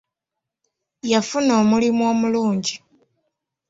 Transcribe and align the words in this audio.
Yafuna 1.11 1.51
omulimu 1.61 2.01
omulungi. 2.11 2.75